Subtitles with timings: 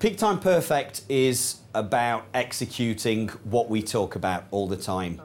[0.00, 5.20] Peak Time Perfect is about executing what we talk about all the time.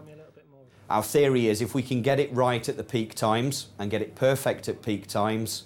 [0.90, 4.02] Our theory is if we can get it right at the peak times and get
[4.02, 5.64] it perfect at peak times,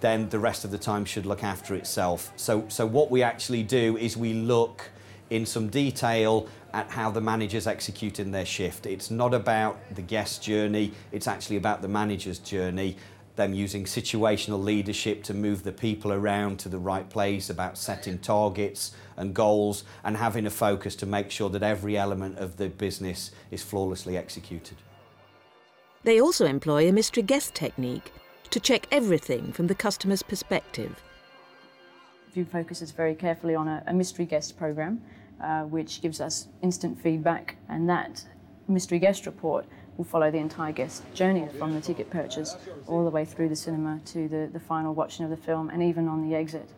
[0.00, 2.32] then the rest of the time should look after itself.
[2.36, 4.88] So, so what we actually do is we look
[5.28, 8.86] in some detail at how the managers execute in their shift.
[8.86, 12.96] It's not about the guest journey, it's actually about the manager's journey
[13.38, 18.18] them using situational leadership to move the people around to the right place, about setting
[18.18, 22.68] targets and goals, and having a focus to make sure that every element of the
[22.68, 24.76] business is flawlessly executed.
[26.04, 28.12] They also employ a mystery guest technique
[28.50, 31.02] to check everything from the customer's perspective.
[32.34, 35.00] Vue focuses very carefully on a, a mystery guest program,
[35.42, 38.22] uh, which gives us instant feedback, and that
[38.68, 39.64] mystery guest report
[39.98, 43.56] will follow the entire guest journey from the ticket purchase all the way through the
[43.56, 46.70] cinema to the, the final watching of the film and even on the exit.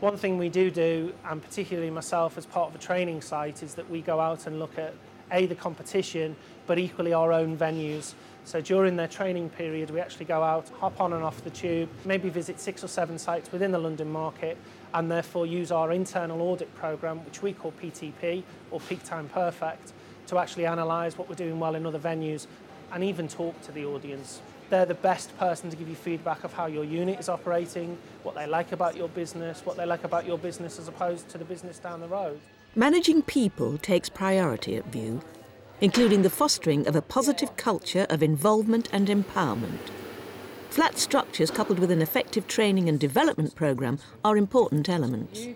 [0.00, 3.74] One thing we do do, and particularly myself as part of a training site, is
[3.74, 4.94] that we go out and look at
[5.32, 8.14] A, the competition, but equally our own venues.
[8.44, 11.88] So during their training period, we actually go out, hop on and off the tube,
[12.04, 14.56] maybe visit six or seven sites within the London market,
[14.94, 19.92] and therefore use our internal audit programme, which we call PTP, or Peak Time Perfect,
[20.28, 22.46] to actually analyse what we're doing well in other venues
[22.92, 24.40] and even talk to the audience.
[24.70, 28.34] They're the best person to give you feedback of how your unit is operating, what
[28.34, 31.44] they like about your business, what they like about your business as opposed to the
[31.44, 32.38] business down the road.
[32.74, 35.22] Managing people takes priority at Vue,
[35.80, 39.90] including the fostering of a positive culture of involvement and empowerment.
[40.68, 45.48] Flat structures coupled with an effective training and development programme are important elements.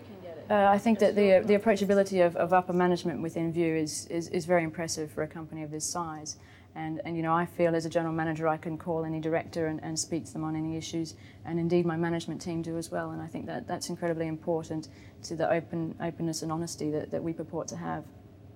[0.49, 4.27] Uh, I think that the, the approachability of, of upper management within Vue is, is,
[4.29, 6.37] is very impressive for a company of this size.
[6.75, 9.67] And, and, you know, I feel as a general manager I can call any director
[9.67, 11.13] and, and speak to them on any issues,
[11.45, 13.11] and indeed my management team do as well.
[13.11, 14.89] And I think that that's incredibly important
[15.23, 18.03] to the open, openness and honesty that, that we purport to have.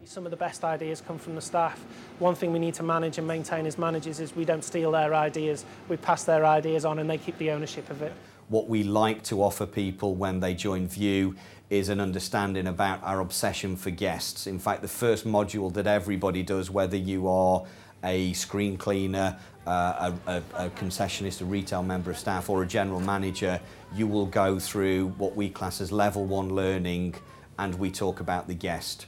[0.04, 1.80] Some of the best ideas come from the staff.
[2.20, 5.14] One thing we need to manage and maintain as managers is we don't steal their
[5.14, 5.64] ideas.
[5.88, 8.14] We pass their ideas on and they keep the ownership of it.
[8.50, 11.36] What we like to offer people when they join Vue
[11.70, 14.48] is an understanding about our obsession for guests.
[14.48, 17.66] In fact, the first module that everybody does, whether you are
[18.06, 23.02] a screen cleaner, uh, a, a, concessionist, a retail member of staff, or a general
[23.02, 23.60] manager,
[23.94, 27.16] you will go through what we class as level one learning,
[27.60, 29.08] and we talk about the guest.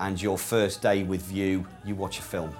[0.00, 2.52] And your first day with Vue, you watch a film.